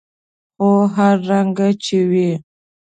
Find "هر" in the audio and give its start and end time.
0.95-1.15